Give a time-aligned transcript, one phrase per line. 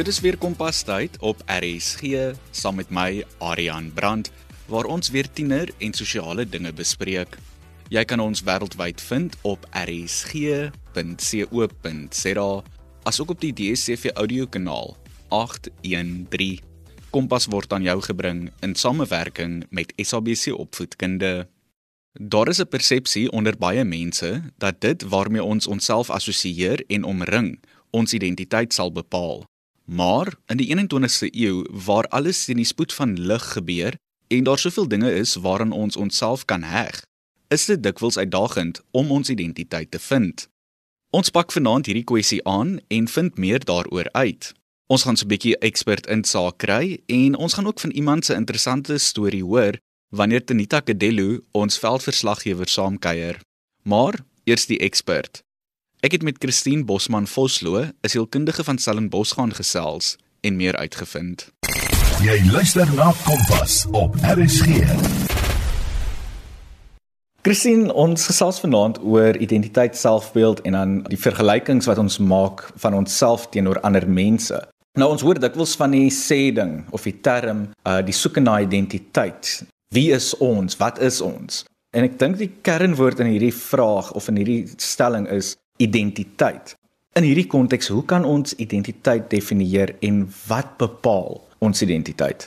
[0.00, 4.30] Dit is weer kompas tyd op RSG saam met my Arian Brandt
[4.72, 7.36] waar ons weer tiener en sosiale dinge bespreek.
[7.92, 10.72] Jy kan ons wêreldwyd vind op rsg.co.za
[13.12, 14.96] asook op die DSCV audiokanaal
[15.28, 16.64] 813.
[17.12, 21.44] Kompas word aan jou gebring in samewerking met SABC Opvoedkunde.
[22.16, 27.60] Daar is 'n persepsie onder baie mense dat dit waarmee ons onsself assosieer en omring
[27.90, 29.49] ons identiteit sal bepaal.
[29.90, 33.96] Maar in die 21ste eeu waar alles in die spoed van lig gebeur
[34.28, 37.02] en daar soveel dinge is waaraan ons onsself kan heg,
[37.48, 40.46] is dit dikwels uitdagend om ons identiteit te vind.
[41.10, 44.52] Ons pak vanaand hierdie kwessie aan en vind meer daaroor uit.
[44.86, 48.34] Ons gaan so 'n bietjie ekspert insaak kry en ons gaan ook van iemand se
[48.34, 53.40] interessante storie hoor wanneer Tenita Kadello ons veldverslaggewer saamkuier.
[53.82, 55.42] Maar eers die ekspert.
[56.00, 61.52] Ek het met Christine Bosman Vosloo, 'n sielkundige van Stellenbosch gaan gesels en meer uitgevind.
[62.22, 64.66] Jy luister na Kompas op RSG.
[67.42, 72.94] Christine, ons gesels vanaand oor identiteit, selfbeeld en dan die vergelykings wat ons maak van
[72.94, 74.68] onsself teenoor ander mense.
[74.98, 78.60] Nou ons hoor dikwels van die sê ding of die term uh die soeke na
[78.60, 79.64] identiteit.
[79.94, 80.76] Wie is ons?
[80.76, 81.64] Wat is ons?
[81.90, 86.76] En ek dink die kernwoord in hierdie vraag of in hierdie stelling is identiteit.
[87.18, 92.46] In hierdie konteks, hoe kan ons identiteit definieer en wat bepaal ons identiteit?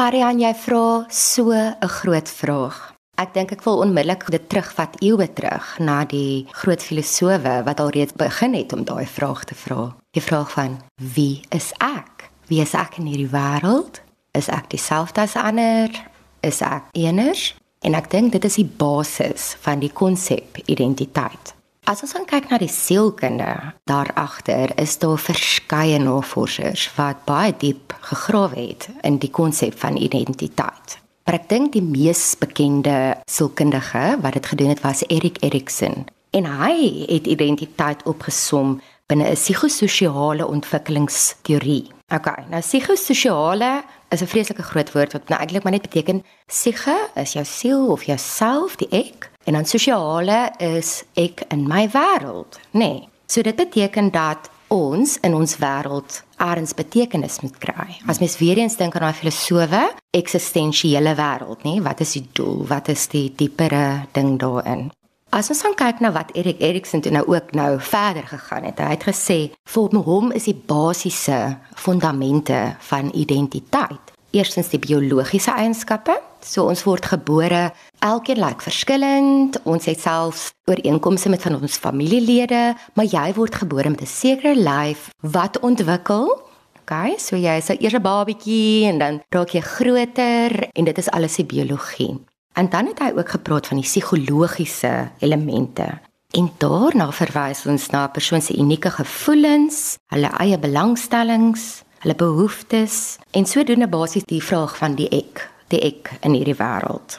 [0.00, 2.94] Ariane, jy vra so 'n groot vraag.
[3.20, 8.16] Ek dink ek wil onmiddellik dit terugvat eeue terug na die groot filosowe wat alreeds
[8.16, 9.94] begin het om daai vraag te vra.
[10.10, 12.30] Die vraag van wie is ek?
[12.48, 14.00] Wie is ek in hierdie wêreld?
[14.32, 15.92] Is ek dieselfde as ander?
[16.40, 17.54] Is ek eenders?
[17.84, 21.54] En ek dink dit is die basis van die konsep identiteit.
[21.82, 27.96] As ons kyk na die sielkunde, daar agter is daar verskeie navorsers wat baie diep
[28.06, 31.00] gegrawe het in die konsep van identiteit.
[31.26, 36.06] Maar ek dink die mees bekende sielkundige wat dit gedoen het was Erik Erikson.
[36.30, 36.76] En hy
[37.10, 38.78] het identiteit opgesom
[39.10, 41.90] binne 'n psigososiale ontwikkelingsteorie.
[42.14, 43.82] Okay, nou psigososiale
[44.14, 47.90] is 'n vreeslike groot woord wat nou eintlik maar net beteken psige is jou siel
[47.90, 52.78] of jouself, die ek En dan sosiale is ek in my wêreld, nê.
[52.78, 53.08] Nee.
[53.26, 57.98] So dit beteken dat ons in ons wêreld eers betekenis moet kry.
[58.06, 62.66] As mens weer eens dink aan daai filosowe, eksistensiële wêreld, nê, wat is die doel?
[62.68, 64.90] Wat is die diepere ding daarin?
[65.32, 68.78] As ons dan kyk na wat Erik Erikson toe nou ook nou verder gegaan het.
[68.78, 76.20] Hy het gesê, "Vir hom is die basiese fondamente van identiteit eerstens die biologiese eienskappe.
[76.44, 77.70] So ons word gebore,
[78.02, 79.58] elkeen lyk like verskillend.
[79.62, 84.54] Ons het selfs ooreenkomste met van ons familielede, maar jy word gebore met 'n sekere
[84.54, 86.50] lyf wat ontwikkel.
[86.82, 91.10] Okay, so jy is eers 'n babatjie en dan raak jy groter en dit is
[91.10, 92.18] alles die biologie.
[92.54, 96.00] En dan het hy ook gepraat van die psigologiese elemente.
[96.32, 103.18] En daarna verwys ons na 'n persoon se unieke gevoelens, hulle eie belangstellings, hulle behoeftes
[103.30, 107.18] en sodoende basies die vraag van die ek, die ek in hierdie wêreld.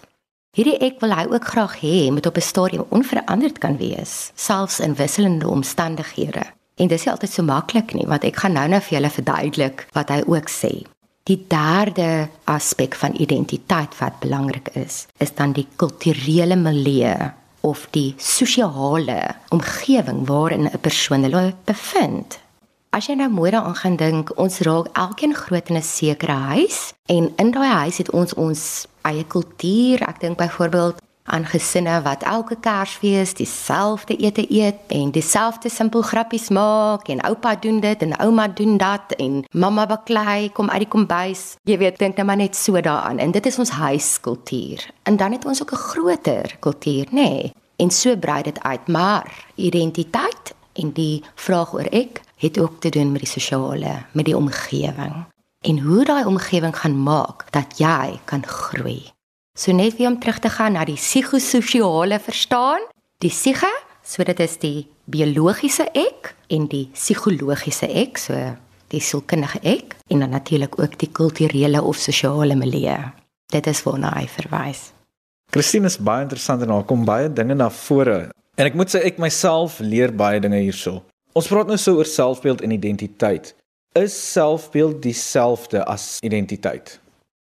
[0.53, 4.79] Hierdie ek wil hy ook graag hê moet op 'n stadium onveranderd kan wees, selfs
[4.79, 6.43] in wisselende omstandighede.
[6.77, 10.09] En dis nie altyd so maklik nie, want ek gaan nou-nou vir julle verduidelik wat
[10.09, 10.85] hy ook sê.
[11.23, 17.31] Die derde aspek van identiteit wat belangrik is, is dan die kulturele milieu
[17.63, 22.42] of die sosiale omgewing waarin 'n persoon hulle bevind.
[22.93, 26.93] As jy nou mooi daaraan gaan dink, ons raak elkeen groot in 'n sekere huis
[27.05, 30.01] en in daai huis het ons ons eie kultuur.
[30.01, 36.49] Ek dink byvoorbeeld aan gesinne wat elke Kersfees dieselfde ete eet en dieselfde simpel grappies
[36.49, 40.87] maak en oupa doen dit en ouma doen dat en mamma baklei kom uit die
[40.87, 41.57] kombuis.
[41.63, 44.89] Jy weet, dink net maar net so daaraan en dit is ons huiskultuur.
[45.03, 47.11] En dan het ons ook 'n groter kultuur, nê?
[47.11, 47.53] Nee.
[47.75, 52.89] En so brei dit uit, maar identiteit en die vraag oor ek het ook te
[52.89, 55.23] doen met die sosiale, met die omgewing
[55.63, 59.11] en hoe daai omgewing gaan maak dat jy kan groei.
[59.57, 62.83] So net weer om terug te gaan na die psigososiale verstaan,
[63.23, 63.69] die psige,
[64.03, 68.35] so dit is die biologiese ek en die psigologiese ek, so
[68.91, 72.99] die sielkundige ek en dan natuurlik ook die kulturele of sosiale milieu.
[73.53, 74.91] Dit is waarna hy verwys.
[75.53, 78.31] Christine is baie interessant en daar kom baie dinge na vore.
[78.57, 81.03] En ek moet sê ek myself leer baie dinge hierso.
[81.33, 83.55] Ons praat nou so oor selfbeeld en identiteit.
[83.97, 86.99] Is selfbeeld dieselfde as identiteit?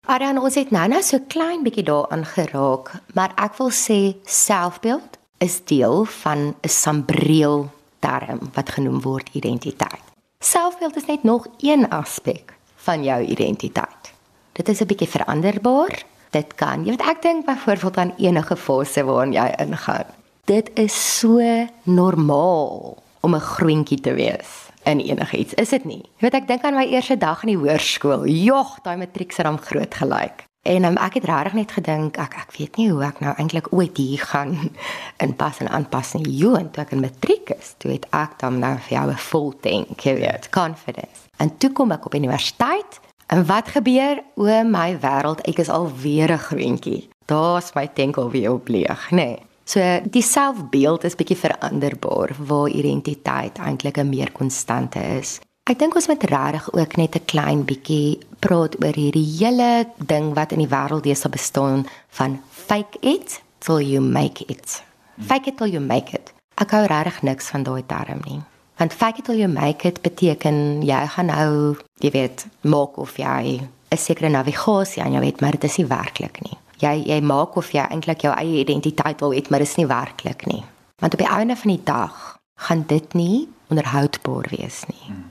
[0.06, 5.18] Arian, ons het nou net so klein bietjie daaraan geraak, maar ek wil sê selfbeeld
[5.42, 7.66] is deel van 'n sambreel
[7.98, 10.06] term wat genoem word identiteit.
[10.38, 14.14] Selfbeeld is net nog een aspek van jou identiteit.
[14.52, 16.02] Dit is 'n bietjie veranderbaar.
[16.30, 16.84] Dit kan.
[16.84, 20.06] Jy weet ek dink byvoorbeeld aan enige fase waarin jy ingaan.
[20.44, 21.40] Dit is so
[21.82, 25.54] normaal om 'n groentjie te wees in enigiets.
[25.54, 26.02] Is dit nie?
[26.16, 28.26] Jy weet ek dink aan my eerste dag in die hoërskool.
[28.26, 30.48] Jogg, daai matriek het hom groot gelyk.
[30.62, 33.70] En um, ek het regtig net gedink ek ek weet nie hoe ek nou eintlik
[33.72, 34.52] ooit hier gaan
[35.24, 36.36] inpas en aanpas nie.
[36.36, 39.16] Jo, en toe ek in matriek is, toe het ek dan nou vir jou 'n
[39.16, 41.28] full tank, jy weet, confidence.
[41.38, 43.00] En toe kom ek op universiteit
[43.32, 44.20] en wat gebeur?
[44.36, 47.08] O my wêreld, ek is alweer 'n groentjie.
[47.24, 49.16] Daar's my tank alweer op leeg, nê.
[49.16, 49.49] Nee.
[49.70, 55.38] So die selfbeeld is bietjie veranderbaar waar identiteit eintlik 'n meer konstante is.
[55.70, 60.34] Ek dink ons moet regtig ook net 'n klein bietjie praat oor hierdie hele ding
[60.34, 64.82] wat in die wêreld deesdae bestaan van fake it till you make it.
[65.18, 66.32] Fake it till you make it.
[66.54, 68.40] Ek hou regtig niks van daai term nie.
[68.76, 73.16] Want fake it till you make it beteken jy gaan nou, jy weet, maak of
[73.16, 76.59] jy 'n sekere navigasie aan jou het, maar dit is nie werklik nie.
[76.80, 79.86] Jy jy maak of jy eintlik jou eie identiteit wil hê, maar dit is nie
[79.86, 80.62] werklik nie.
[81.00, 85.04] Want op die einde van die dag gaan dit nie onderhoudbaar wees nie.
[85.06, 85.28] Hmm.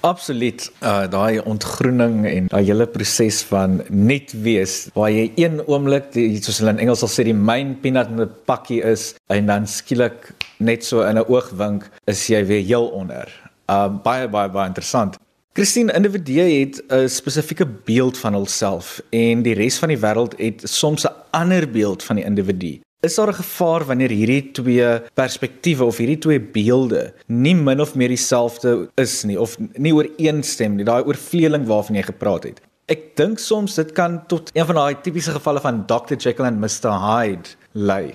[0.00, 0.64] Absoluut.
[0.80, 6.40] Uh daai ontgroening en daai hele proses van net wees waar jy een oomblik die
[6.40, 9.66] soos hulle in Engels sal sê die main peanut in 'n pakkie is en dan
[9.68, 13.28] skielik net so in 'n oogwink is jy weer heel onder.
[13.68, 15.18] Uh baie baie baie interessant.
[15.60, 20.62] Christine, individue het 'n spesifieke beeld van hulself en die res van die wêreld het
[20.64, 22.80] soms 'n ander beeld van die individu.
[23.00, 27.94] Is daar 'n gevaar wanneer hierdie twee perspektiewe of hierdie twee beelde nie min of
[27.94, 32.60] meer dieselfde is nie of nie ooreenstem nie, daai oorvleeling waarvan jy gepraat het?
[32.86, 36.14] Ek dink soms dit kan tot een van daai tipiese gevalle van Dr.
[36.14, 36.90] Jekyll en Mr.
[36.90, 38.14] Hyde lei.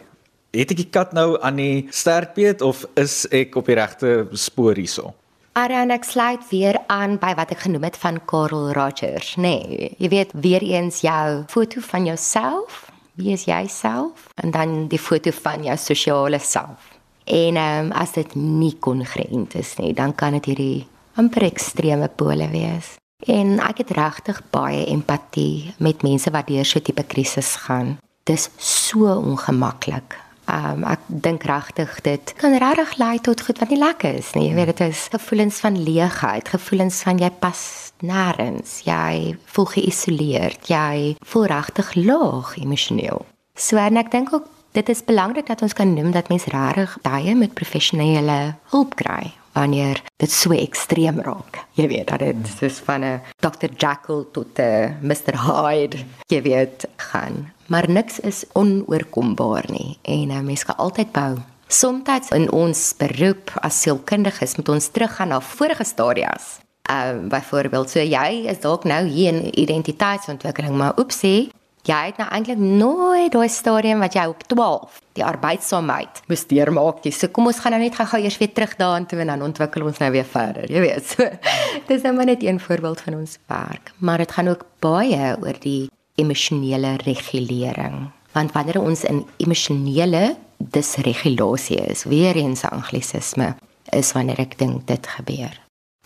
[0.52, 4.76] Het ek die kat nou aan die sterkbeet of is ek op die regte spoor
[4.76, 5.14] hierso?
[5.56, 9.54] Ariane ek sluit weer aan by wat ek genoem het van Carl Rogers, nê.
[9.64, 12.82] Nee, jy weet weer eens jou foto van jouself
[13.16, 16.92] wie is jy self en dan die foto van jou sosiale self.
[17.24, 22.12] En ehm um, as dit nie kongruent is nie, dan kan dit hierdie amper ekstreme
[22.20, 22.98] pole wees.
[23.24, 27.96] En ek het regtig baie empatie met mense wat deur so 'n tipe krisis gaan.
[28.28, 30.20] Dis so ongemaklik
[30.52, 34.50] Um ek dink regtig dit kan regtig lei tot goed wat nie lekker is nie.
[34.50, 37.62] Jy weet dit is gevoelens van leegheid, gevoelens van jy pas
[38.06, 43.26] nêrens, jy voel geïsoleerd, jy voel regtig laag emosioneel.
[43.56, 46.98] So en ek dink ook dit is belangrik dat ons kan noem dat mens regtig
[47.02, 51.64] baie met professionele hulp kry wanneer dit so ekstreem raak.
[51.80, 53.72] Jy weet dat dit is van 'n Dr.
[53.78, 55.34] Jekyll tot 'n Mr.
[55.48, 55.98] Hyde,
[56.28, 57.52] jy weet, gaan.
[57.68, 61.38] Maar niks is onoorkombaar nie en 'n uh, mens kan altyd bou.
[61.68, 66.60] Soms in ons beroep as sielkundiges moet ons teruggaan na vorige stadiums.
[66.82, 71.50] Ehm uh, byvoorbeeld, so jy is dalk nou hier in identiteitsontwikkeling, maar oepsie,
[71.86, 77.04] jy het nou eintlik nooit daai stadium wat jy op 12 die arbeidsaamheid moes deurmaak
[77.06, 77.14] nie.
[77.16, 79.86] So kom ons gaan nou net gou-gou eers weer terug daaraan toe en dan ontwikkel
[79.88, 80.70] ons nou weer verder.
[80.72, 81.28] Jy weet, so
[81.90, 85.60] dis nou maar net een voorbeeld van ons werk, maar dit gaan ook baie oor
[85.62, 85.90] die
[86.22, 88.10] emosionele regulering.
[88.36, 93.56] Want wanneer ons in emosionele disregulasie is, weer eens 'n anglisisme,
[93.92, 95.54] is wanneer ek dink dit gebeur.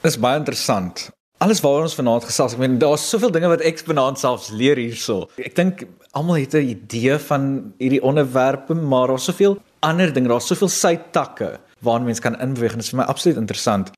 [0.01, 3.79] Dis baie interessant alles waaroor ons vanaand gesels, ek meen daar's soveel dinge wat ek
[3.87, 5.29] vanaand selfs leer hierso.
[5.39, 5.85] Ek dink
[6.17, 11.59] almal het 'n idee van hierdie onderwerpe, maar daar's soveel ander dinge, daar's soveel sytakke
[11.81, 13.91] waarna mens kan inbeweeg en dit is vir my absoluut interessant.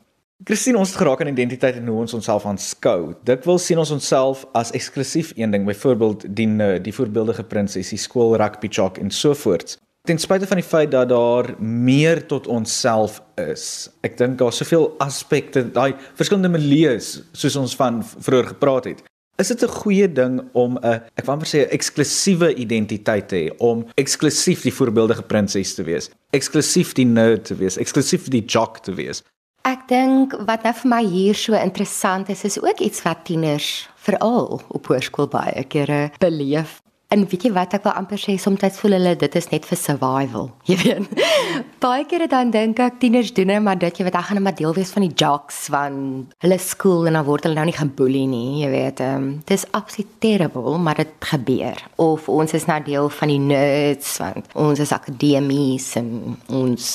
[0.43, 3.15] Christine, ons het geraak aan identiteit en hoe ons onsself aanskou.
[3.23, 7.97] Dit wil sien ons onsself as eksklusief een ding, byvoorbeeld die die voorbeeldige prinses, die
[7.97, 9.77] skool rugby chok en so voort.
[10.01, 13.85] Ten spyte van die feit dat daar meer tot onsself is.
[14.01, 19.03] Ek dink daar's soveel aspekte, daai verskillende milieus soos ons van vroeër gepraat het.
[19.37, 23.35] Is dit 'n goeie ding om 'n ek wou net sê 'n eksklusiewe identiteit te
[23.35, 28.45] hê, om eksklusief die voorbeeldige prinses te wees, eksklusief die nerd te wees, eksklusief die
[28.45, 29.23] jock te wees?
[29.61, 33.89] Ek dink wat nou vir my hier so interessant is, is ook iets wat tieners
[33.95, 36.81] veral op hoërskool baie kere beleef.
[37.11, 39.77] En weet jy wat ek wil amper sê soms voel hulle dit is net vir
[39.79, 40.45] survival.
[40.69, 41.23] Jy weet.
[41.83, 44.45] Baie kere dan dink ek tieners doen net maar dit jy weet ek gaan net
[44.45, 45.97] maar deel wees van die jocks van
[46.45, 49.01] hulle skool en dan word hulle nou nie geboelie nie, jy weet.
[49.03, 51.81] Um, dit is absoluut terrible, maar dit gebeur.
[51.99, 56.85] Of ons is nou deel van die nerds want ons is akademies en ons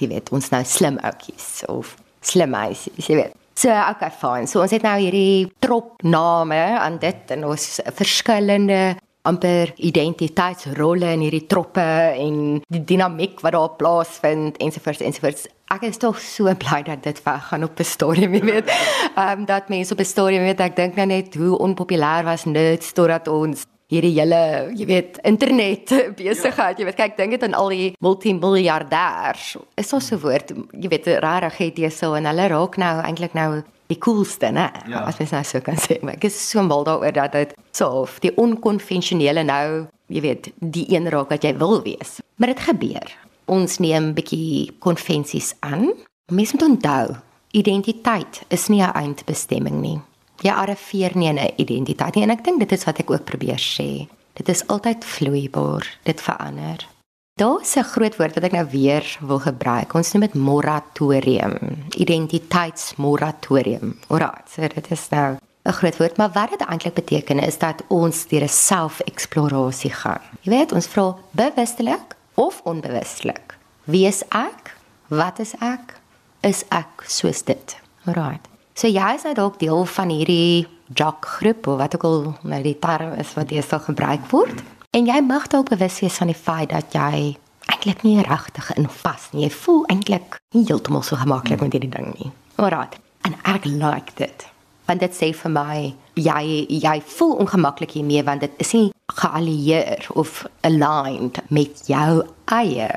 [0.00, 1.94] jy weet ons nou slim ouetjies of
[2.26, 3.38] slim meisies, jy weet.
[3.60, 4.50] So okay fine.
[4.50, 7.68] So ons het nou hierdie trop name aan dit en ons
[8.00, 8.80] verskillende
[9.28, 11.84] amper identiteitsrolle in hierdie troppe
[12.16, 15.48] en die dinamiek wat daar plaasvind ensovoorts ensovoorts.
[15.70, 18.70] Ek is tog so bly dat dit weggaan op 'n stadium, weet.
[19.16, 22.44] Ehm um, dat mense op 'n stadium weet ek dink nou net hoe onpopulêr was
[22.44, 27.56] nerds totdat ons hierdie hele, jy weet, internet besigheid, jy weet, kyk, dink dit aan
[27.58, 29.56] al die multimiljardêers.
[29.76, 33.02] Is daar so 'n woord, jy weet, rarig het jy so en hulle raak nou
[33.02, 34.68] eintlik nou die coolste, né?
[34.88, 35.04] Ja.
[35.08, 35.98] As mens nou so kan sê.
[36.02, 40.50] Maar ek is so mal daaroor dat dit so of die onkonvensionele nou, jy weet,
[40.58, 42.18] die een raak wat jy wil wees.
[42.40, 43.16] Maar dit gebeur.
[43.50, 45.90] Ons neem bietjie konvensies aan.
[46.30, 47.16] Mens moet onthou,
[47.50, 49.98] identiteit is nie 'n eindbestemming nie.
[50.40, 53.24] Jy arriveer nie in 'n identiteit nie en ek dink dit is wat ek ook
[53.24, 54.08] probeer sê.
[54.34, 56.86] Dit is altyd vloeibaar, dit verander.
[57.34, 59.94] Daar's 'n groot woord wat ek nou weer wil gebruik.
[59.94, 63.98] Ons noem dit moratorium, identiteitsmoratorium.
[64.08, 67.82] Alraai, so dit is nou 'n groot woord, maar wat dit eintlik beteken is dat
[67.88, 70.20] ons deur 'n selfeksplorasie gaan.
[70.40, 73.56] Jy weet, ons vra bewustelik of onbewustelik.
[73.84, 74.76] Wie is ek?
[75.08, 76.00] Wat is ek?
[76.40, 77.76] Is ek soos dit?
[78.04, 78.38] Alraai.
[78.74, 82.62] So jy is nou dalk deel van hierdie jock groep of wat ook al nou
[82.62, 84.62] die term is wat jy sal gebruik word.
[84.90, 87.36] En jy mag dalk bewus wees van die feit dat jy
[87.70, 89.44] eintlik nie regtig in vas nie.
[89.44, 92.30] Jy voel eintlik nie heeltemal so gemaklik met hierdie ding nie.
[92.58, 92.98] Alraai.
[93.22, 94.46] En ek like dit.
[94.90, 95.76] Want dit sê vir my
[96.18, 102.90] jy jy voel ongemaklik hiermee want dit is nie geallieer of aligned met jou eie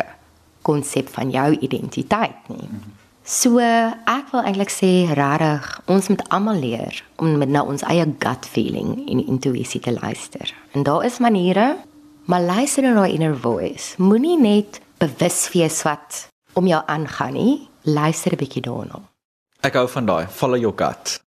[0.66, 2.72] konsep van jou identiteit nie.
[2.72, 3.03] Mm.
[3.24, 8.04] So ek wil eintlik sê regtig, ons moet almal leer om met na ons eie
[8.20, 10.52] gut feeling en intuïsie te luister.
[10.76, 11.78] En daar is maniere,
[12.28, 13.96] maar luister na jou inner voice.
[13.96, 16.28] Moenie net bewus wees wat
[16.60, 19.00] om jou aangaan nie, luister 'n bietjie daarna.
[19.64, 21.24] Ek hou van daai, follow your gut.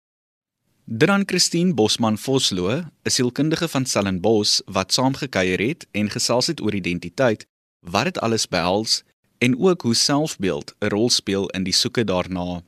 [0.86, 6.74] Dran Christine Bosman Vosloo, 'n sielkundige van Stellenbosch wat saamgekuier het en gesels het oor
[6.74, 7.46] identiteit,
[7.80, 9.02] wat dit alles behels
[9.42, 12.62] en ook hoe selfbeeld 'n rol speel in die soeke daarna.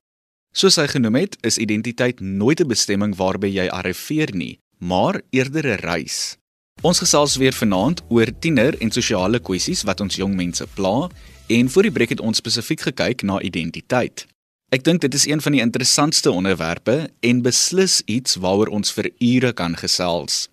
[0.53, 5.67] Soos hy genoem het, is identiteit nooit 'n bestemming waarby jy arriveer nie, maar eerder
[5.67, 6.37] 'n reis.
[6.83, 11.09] Ons gesels weer vanaand oor tiener en sosiale kwessies wat ons jong mense pla
[11.47, 14.27] en voor die breek het ons spesifiek gekyk na identiteit.
[14.69, 19.11] Ek dink dit is een van die interessantste onderwerpe en beslis iets waaroor ons vir
[19.19, 20.49] ure kan gesels.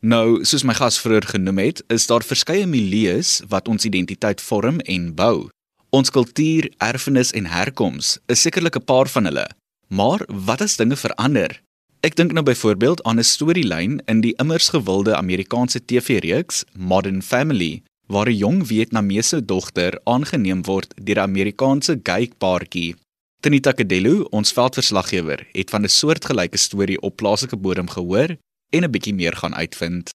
[0.00, 4.80] Nou, soos my gas vroeër genoem het, is daar verskeie milieus wat ons identiteit vorm
[4.80, 5.48] en bou.
[5.90, 9.46] Ons kultuur, erfenis en herkoms is sekerlik 'n paar van hulle.
[9.88, 11.62] Maar wat as dinge verander?
[12.00, 17.82] Ek dink nou byvoorbeeld aan 'n storielyn in die immers gewilde Amerikaanse TV-reeks Modern Family,
[18.06, 22.94] waar 'n jong Vietnamese dogter aangeneem word deur 'n Amerikaanse gay paartjie.
[23.40, 28.36] Tenita Kadelo, ons veldverslaggewer, het van 'n soortgelyke storie op plaaslike bodem gehoor
[28.70, 30.10] en 'n bietjie meer gaan uitvind.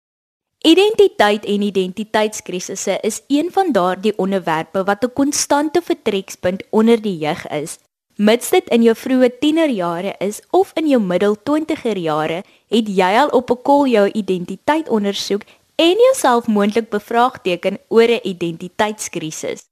[0.60, 7.48] Identiteit en identiteitskrisisse is een van daardie onderwerpe wat 'n konstante vertrekpunt onder die jeug
[7.48, 7.78] is.
[8.16, 13.16] Mits dit in jou vroeë tienerjare is of in jou middel 20er jare, het jy
[13.16, 15.42] al op 'n kol jou identiteit ondersoek
[15.74, 19.64] en jouself moontlik bevraagteken oor 'n identiteitskrisis.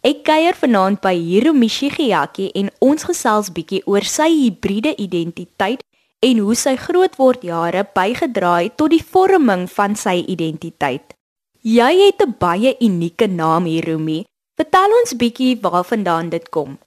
[0.00, 5.82] Ek kuier vanaand by Hiromi Shigeaki en ons gesels bietjie oor sy hibriede identiteit
[6.26, 11.14] en hoe sy grootwordjare bygedra het tot die vorming van sy identiteit.
[11.62, 14.24] Jy het 'n baie unieke naam hier, Rumi.
[14.56, 16.78] Vertel ons bietjie waarvandaan dit kom.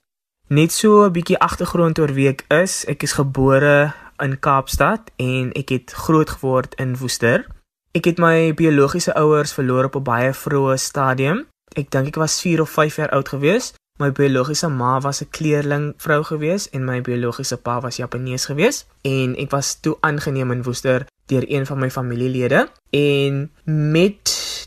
[0.48, 2.84] Net so 'n bietjie agtergrond oor wie ek is.
[2.84, 7.46] Ek is gebore in Kaapstad en ek het groot geword in Woester.
[7.92, 11.46] Ek het my biologiese ouers verloor op 'n baie vroeë stadium.
[11.76, 13.72] Ek dink ek was 4 of 5 jaar oud gewees
[14.02, 18.86] My biologiese ma was 'n kleerling vrou gewees en my biologiese pa was Japanees gewees.
[19.02, 22.68] En ek was toe aangeneem in Woester deur een van my familielede.
[22.90, 24.22] En met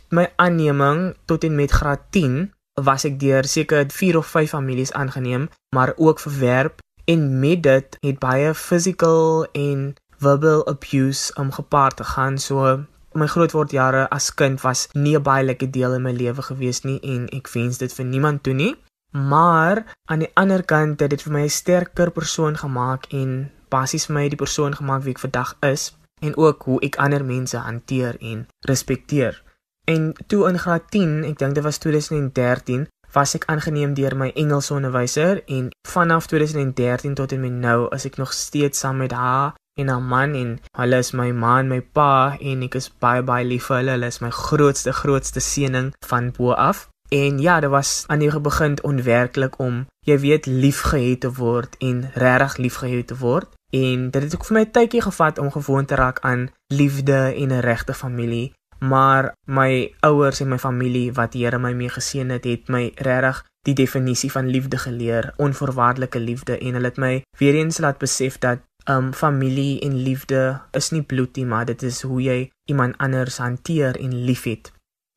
[0.10, 4.94] my aanneming tot en met graad 10 was ek deur seker 4 of 5 families
[4.94, 6.80] aangeneem maar ook verwerp.
[7.06, 14.34] En met dit het baie physical en verbal abuse omgepaard gegaan so my grootwordjare as
[14.34, 17.78] kind was nie 'n baie lekker deel in my lewe gewees nie en ek wens
[17.78, 18.76] dit vir niemand toe nie
[19.16, 24.06] Maar aan die ander kant het dit vir my 'n sterker persoon gemaak en basies
[24.06, 27.58] vir my die persoon gemaak wie ek vandag is en ook hoe ek ander mense
[27.58, 29.44] hanteer en respekteer.
[29.86, 34.32] En toe in graad 10, ek dink dit was 2013, was ek aangeneem deur my
[34.36, 39.12] Engelse onderwyser en vanaf 2013 tot en met nou is ek nog steeds saam met
[39.12, 42.90] haar en haar man en hulle is my ma en my pa en ek is
[43.00, 43.96] baie baie lief vir hulle.
[43.96, 46.88] Hulle is my grootste grootste seëning van bo af.
[47.10, 52.10] En ja, dit was aan die begin onwerklik om jy weet liefgehet te word en
[52.14, 53.48] regtig liefgehet te word.
[53.70, 57.50] En dit het ook vir my tydjie gevat om gewoon te raak aan liefde en
[57.52, 58.54] 'n regte familie.
[58.80, 62.92] maar my ouers en my familie wat die Here my mee geseën het, het my
[62.96, 67.98] regtig die definisie van liefde geleer, onvoorwaardelike liefde en hulle het my weer eens laat
[67.98, 68.60] besef dat
[68.90, 73.38] um familie en liefde is nie bloed nie, maar dit is hoe jy iemand anders
[73.38, 74.72] hanteer en liefhet.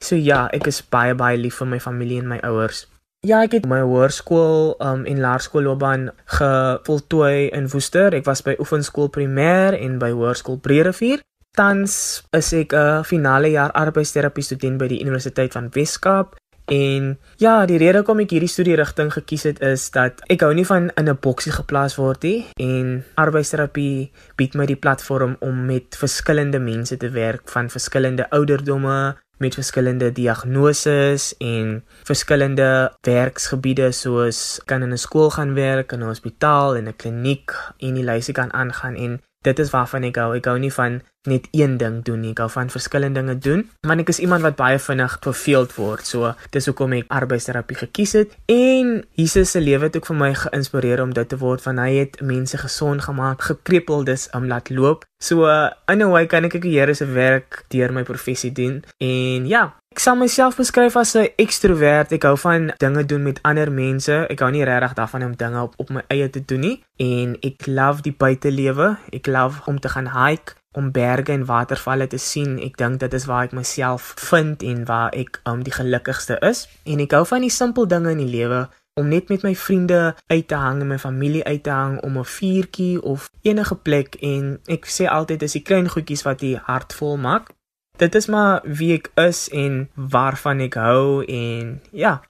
[0.05, 2.87] So ja, ek is baie baie lief vir my familie en my ouers.
[3.27, 8.15] Ja, ek het my hoërskool um en laerskoolloopbaan gevoltooi in Woester.
[8.15, 11.25] Ek was by Oefenskool Primêr en by Hoërskool Breerivier.
[11.59, 16.37] Tans is ek 'n finale jaar arbeidsterapie student by die Universiteit van Weskaap
[16.69, 20.51] En ja, die rede hoekom ek hierdie studie rigting gekies het is dat ek hou
[20.53, 25.65] nie van in 'n boksie geplaas word nie en arbeidsterapie bied my die platform om
[25.67, 34.61] met verskillende mense te werk van verskillende ouderdomme met verskillende diagnoses en verskillende werksgebiede soos
[34.65, 38.33] kan in 'n skool gaan werk, in 'n hospitaal, in 'n kliniek en die lyse
[38.33, 40.33] kan aangaan en dit is waarvan ek hou.
[40.37, 42.33] Ek hou nie van net een ding doen nie.
[42.33, 46.07] Ek hou van verskillende dinge doen, want ek is iemand wat baie vinnig verveeld word.
[46.07, 48.37] So, dis hoekom ek arbeidsterapie gekies het.
[48.51, 51.91] En Jesus se lewe het ook vir my geïnspireer om dit te word van hy
[52.01, 55.05] het mense gesond gemaak, gekrepeldes om laat loop.
[55.23, 55.47] So,
[55.91, 58.85] in 'n way kan ek ek die Here se werk deur my professie doen.
[58.99, 62.13] En ja, Ek sal myself beskryf as 'n ekstrovert.
[62.13, 64.27] Ek hou van dinge doen met ander mense.
[64.31, 66.85] Ek hou nie regtig daarvan om dinge op op my eie te doen nie.
[66.97, 68.97] En ek love die buitelewe.
[69.11, 72.61] Ek love om te gaan hike, om berge en watervalle te sien.
[72.63, 76.69] Ek dink dit is waar ek myself vind en waar ek um die gelukkigste is.
[76.85, 80.15] En ek hou van die simpel dinge in die lewe om net met my vriende
[80.27, 84.15] uit te hang en my familie uit te hang om 'n vuurtjie of enige plek
[84.15, 87.51] en ek sê altyd dis die klein goedjies wat die hart vol maak
[87.99, 92.21] dit is maar wie ek is en waarvan ek hou en ja.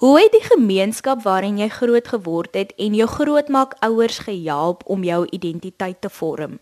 [0.00, 5.04] Hoe het die gemeenskap waarin jy groot geword het en jou grootmaak ouers gehelp om
[5.04, 6.58] jou identiteit te vorm?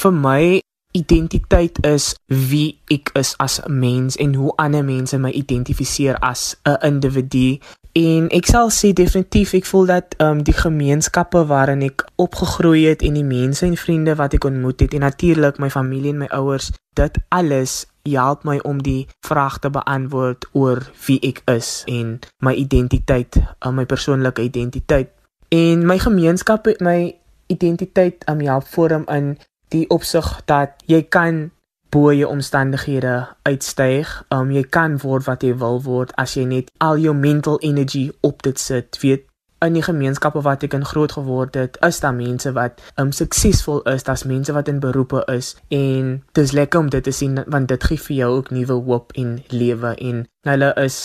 [0.00, 0.60] Vir my
[0.92, 6.78] identiteit is wie ek is as mens en hoe ander mense my identifiseer as 'n
[6.86, 7.58] individu
[7.92, 12.84] En ek sal sê definitief ek voel dat ehm um, die gemeenskappe waarin ek opgegroei
[12.86, 16.22] het en die mense en vriende wat ek ontmoet het en natuurlik my familie en
[16.22, 21.82] my ouers, dit alles help my om die vraag te beantwoord oor wie ek is
[21.90, 25.10] en my identiteit, uh, my persoonlike identiteit.
[25.50, 27.16] En my gemeenskap het my
[27.50, 29.34] identiteit um, help vorm in
[29.70, 31.50] die opsig dat jy kan
[31.90, 34.12] bo jou omstandighede uitstyg.
[34.30, 38.10] Um jy kan word wat jy wil word as jy net al jou mental energy
[38.26, 38.98] op dit sit.
[39.02, 39.26] Weet
[39.60, 43.82] in die gemeenskappe wat ek in groot geword het, is daar mense wat um suksesvol
[43.92, 47.68] is, daar's mense wat in beroepe is en dis lekker om dit te sien want
[47.68, 50.96] dit gee vir jou ook nuwe hoop en lewe en hulle is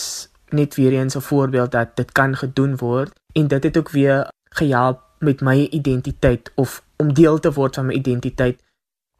[0.55, 4.29] net weer eens 'n voorbeeld dat dit kan gedoen word en dit het ook weer
[4.55, 8.61] gehelp met my identiteit of om deel te word van my identiteit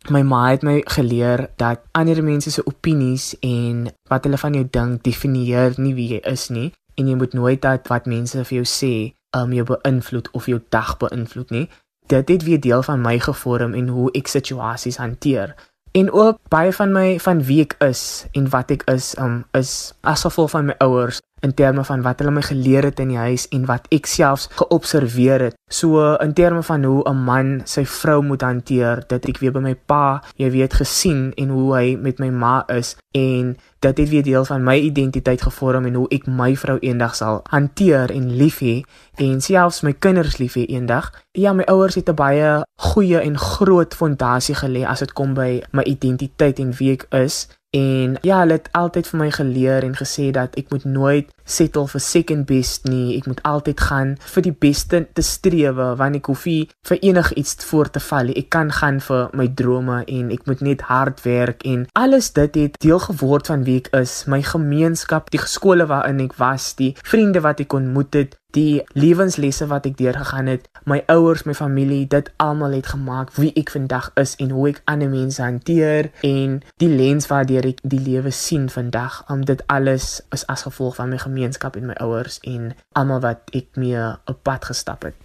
[0.09, 4.67] My ma het my geleer dat ander mense se opinies en wat hulle van jou
[4.71, 8.57] dink definieer nie wie jy is nie en jy moet nooit dat wat mense vir
[8.59, 8.91] jou sê
[9.35, 11.65] um jou beïnvloed of jou dag beïnvloed nie.
[12.07, 15.55] Dit het weer deel van my gevorm en hoe ek situasies hanteer.
[15.97, 19.93] En ook baie van my van wie ek is en wat ek is um is
[20.05, 23.19] as gevolg van my ouers in terme van wat hulle my geleer het in die
[23.19, 25.58] huis en wat ek selfs geobserveer het.
[25.71, 29.60] So in terme van hoe 'n man sy vrou moet hanteer, dit ek weer by
[29.60, 34.10] my pa, jy weet gesien en hoe hy met my ma is en dit het
[34.10, 38.32] weer deel van my identiteit gevorm en hoe ek my vrou eendag sal hanteer en
[38.38, 38.84] lief hê
[39.17, 41.12] en selfs my kinders lief hê eendag.
[41.32, 45.63] Ja, my ouers het 'n baie goeie en groot fondasie gelê as dit kom by
[45.71, 47.48] my identiteit en wie ek is.
[47.75, 51.88] En ja, hulle het altyd vir my geleer en gesê dat ek moet nooit settle
[51.88, 53.17] vir second best nie.
[53.17, 57.65] Ek moet altyd gaan vir die beste te streef want ek hoef nie vir enigiets
[57.69, 58.38] voor te val nie.
[58.41, 62.62] Ek kan gaan vir my drome en ek moet net hard werk en alles dit
[62.62, 64.23] het deel geword van wie ek is.
[64.31, 69.67] My gemeenskap, die skole waarin ek was, die vriende wat ek ontmoet het, die lewenslesse
[69.67, 74.12] wat ek deurgegaan het, my ouers, my familie, dit almal het gemaak wie ek vandag
[74.21, 78.69] is en hoe ek ander mense hanteer en die lens waardeur ek die lewe sien
[78.71, 79.23] vandag.
[79.31, 83.39] Om dit alles is as gevolg van my gemeenskap en my ouers en almal wat
[83.54, 85.15] ek mee op pad gestap het.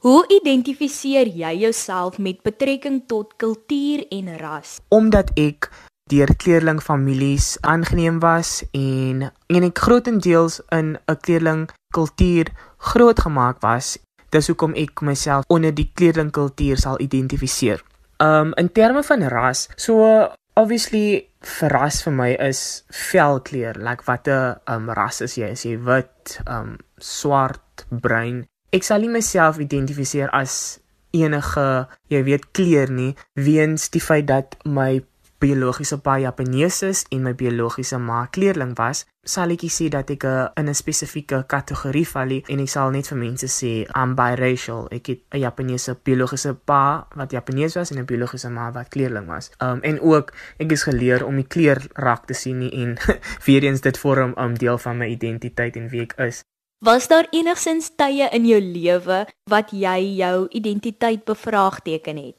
[0.00, 4.80] Hoe identifiseer jy jouself met betrekking tot kultuur en ras?
[4.88, 5.70] Omdat ek
[6.10, 12.46] deur kleerling families aangeneem was en en ek grootendeels in 'n kleerling kultuur
[12.78, 13.98] grootgemaak was,
[14.30, 17.82] dis hoekom ek myself onder die kleerling kultuur sal identifiseer.
[18.22, 24.90] Um in terme van ras, so obviously verras vir my is velkleur, like watter um
[24.90, 25.52] ras is jy?
[25.54, 28.44] Is jy wit, um swart, bruin?
[28.74, 30.78] Ek sal nie myself identifiseer as
[31.16, 35.00] enige, jy weet, kleur nie, weens die feit dat my
[35.38, 40.24] biologiese pa Japanees is en my biologiese ma kleerling was, sal ek sê dat ek
[40.24, 44.88] uh, in 'n spesifieke kategorie val en ek sal net vir mense sê I'm biracial.
[44.90, 49.26] Ek het 'n Japaneese biologiese pa wat Japanees was en 'n biologiese ma wat kleerling
[49.26, 49.50] was.
[49.60, 52.96] Um en ook ek is geleer om die kleur raak te sien nie en
[53.46, 56.44] weer eens dit vorm 'n um, deel van my identiteit en wie ek is.
[56.84, 62.36] Was daar enigsins tye in jou lewe wat jy jou identiteit bevraagteken het?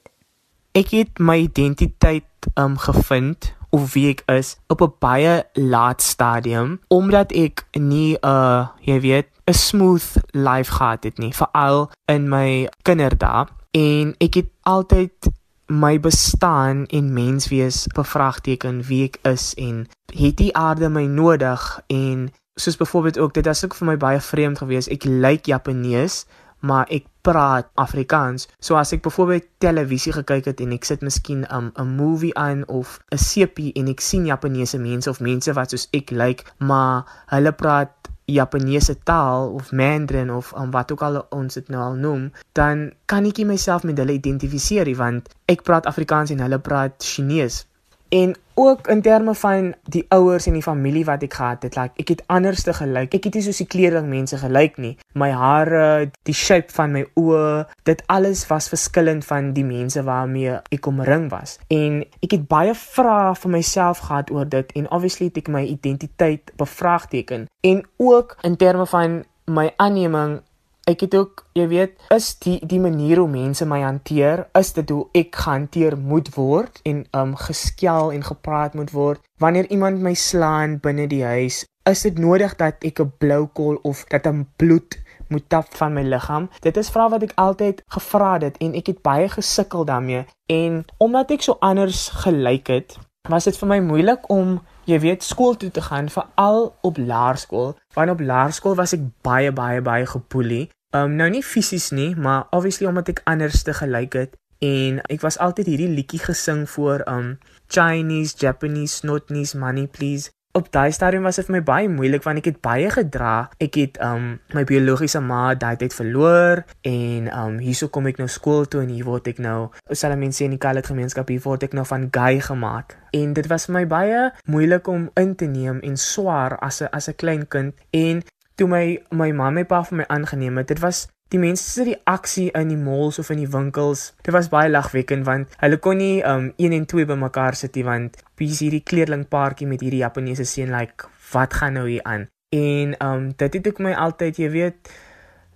[0.77, 2.23] Ek het my identiteit
[2.55, 8.27] um gevind of wie ek is op 'n baie laat stadium omdat ek nie 'n
[8.27, 13.47] uh, jy weet 'n smooth life gehad het nie veral in my kinderdae.
[13.71, 15.31] En ek het altyd
[15.67, 22.31] my bestaan en menswees bevraagteken wie ek is en het die aarde my nodig en
[22.55, 26.25] soos byvoorbeeld ook dit was ook vir my baie vreemd geweest ek lyk Japanees
[26.59, 28.47] maar ek praat Afrikaans.
[28.59, 32.67] So as ek byvoorbeeld televisie gekyk het en ek sit miskien 'n um, movie aan
[32.67, 37.03] of 'n sepie en ek sien Japaneese mense of mense wat soos ek lyk, maar
[37.27, 37.91] hulle praat
[38.25, 42.91] Japaneese taal of Mandarin of um, wat ook al ons dit nou al noem, dan
[43.05, 47.65] kan ek myself met hulle identifiseer want ek praat Afrikaans en hulle praat Chinees.
[48.09, 52.01] En ook in terme van die ouers en die familie wat ek gehad het, like
[52.01, 53.13] ek het anders te gelyk.
[53.13, 54.95] Ek het nie soos die kleding mense gelyk nie.
[55.13, 60.57] My hare, die shape van my oë, dit alles was verskillend van die mense waarmee
[60.73, 61.59] ek omring was.
[61.69, 65.61] En ek het baie vrae vir myself gehad oor dit en obviously het ek my
[65.69, 67.45] identiteit bevraagteken.
[67.61, 70.41] En ook in terme van my aanneming
[70.87, 74.89] ek het ook, jy weet, is die die manier hoe mense my hanteer, is dit
[74.93, 79.23] hoe ek gehanteer moet word en um geskel en gepraat moet word.
[79.43, 83.79] Wanneer iemand my slaan binne die huis, is dit nodig dat ek 'n blou kol
[83.83, 84.97] of dat 'n bloed
[85.27, 86.49] moet tap van my liggaam.
[86.61, 90.25] Dit is vrae wat ek altyd gevra het en ek het baie gesukkel daarmee.
[90.45, 92.97] En omdat ek so anders gelyk het,
[93.29, 97.75] was dit vir my moeilik om jy weet skool toe te gaan veral op laerskool.
[97.93, 102.47] Want op laerskool was ek baie baie baie gepoelie Um nou nie fisies nie, maar
[102.55, 107.03] obviously omdat ek anders te gelyk het en ek was altyd hierdie liedjie gesing voor
[107.11, 107.35] um
[107.69, 110.31] Chinese, Japanese, Snotnese, Money Please.
[110.57, 113.33] Op daai stadium was dit vir my baie moeilik want ek het baie gedra.
[113.61, 118.29] Ek het um my biologiese ma daai tyd verloor en um hierso kom ek nou
[118.31, 121.67] skool toe en hier word ek nou, sal mense in die Kalet gemeenskap hier word
[121.67, 122.95] ek nou van gay gemaak.
[123.13, 126.89] En dit was vir my baie moeilik om in te neem en swaar as 'n
[126.89, 128.23] as 'n klein kind en
[128.57, 130.71] toe my my ma my pa vir my aangeneem het.
[130.73, 134.13] Dit was die mense se reaksie in die malls of in die winkels.
[134.25, 137.85] Dit was baie lagwekkend want hulle kon nie um 1 en 2 bymekaar sit nie
[137.87, 142.25] want wie hierdie kleerlingpaartjie met hierdie Japaneese seun like wat gaan nou hier aan?
[142.55, 144.91] En um dit het ek my altyd, jy weet,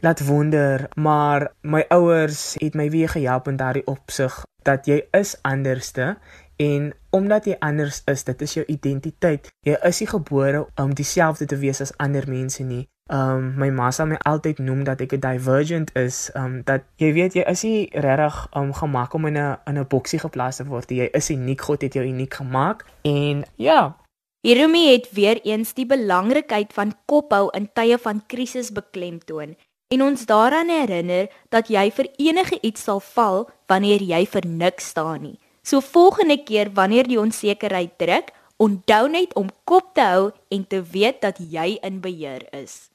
[0.03, 5.37] laat wonder, maar my ouers het my weer gehelp in daardie opsig dat jy is
[5.47, 6.17] anderste
[6.61, 9.49] En omdat jy anders is, dit is jou identiteit.
[9.65, 12.83] Jy is nie gebore om dieselfde te wees as ander mense nie.
[13.09, 16.31] Um my ma sê my altyd noem dat ek 'n divergent is.
[16.35, 19.87] Um dat jy weet jy is nie regtig um gemaak om in 'n in 'n
[19.87, 20.89] boksie geplaas te word.
[20.89, 21.61] Jy is uniek.
[21.61, 22.85] God het jou uniek gemaak.
[23.01, 23.95] En ja,
[24.41, 29.55] Hiromi het weer eens die belangrikheid van kophou in tye van krisis beklemtoon
[29.91, 34.87] en ons daaraan herinner dat jy vir enige iets sal val wanneer jy vir niks
[34.95, 35.37] staan nie.
[35.61, 40.81] So volgende keer wanneer die onsekerheid druk, onthou net om kop te hou en te
[40.81, 42.90] weet dat jy in beheer is.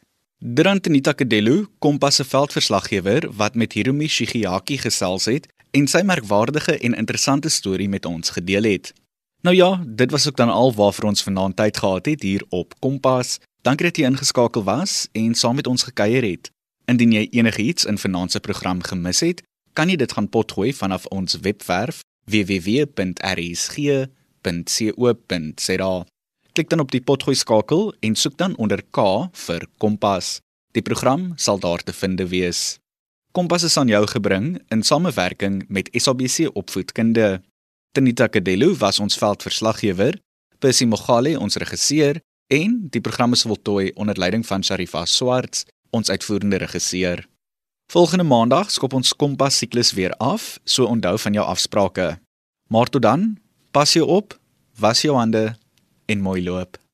[0.55, 6.95] Drantenita Kadelo, Kompas se veldverslaggewer wat met Hiromi Shigeaki gesels het en sy merkwaardige en
[6.95, 8.95] interessante storie met ons gedeel het.
[9.43, 12.79] Nou ja, dit was ook dan al waarvoor ons vanaand tyd gehad het hier op
[12.79, 13.39] Kompas.
[13.67, 16.51] Dankie dat jy ingeskakel was en saam met ons gekuier het.
[16.87, 19.43] Indien jy enigiets in vanaand se program gemis het,
[19.75, 22.87] kan jy dit gaan potgooi vanaf ons webwerf www.rsg.co.za.
[26.57, 29.03] Klik dan op die potgooi skakel en soek dan onder K
[29.37, 30.39] vir Kompas.
[30.73, 32.79] Die program sal daar te vind wees.
[33.37, 37.43] Kompas is aan jou gebring in samewerking met SABC Opvoedkunde.
[37.93, 40.17] Tenita Kadelo was ons veldverslaggewer,
[40.59, 46.09] Percy Mogale ons regisseur en die program is voltooi onder leiding van Sharifa Swarts, ons
[46.09, 47.27] uitvoerende regisseur.
[47.93, 52.17] Volgende maandag skop ons kompas siklus weer af, so onthou van jou afsprake.
[52.73, 53.37] Maar tot dan,
[53.77, 54.39] pas jou op,
[54.81, 55.53] was jou hande
[56.09, 56.86] en mooi loop.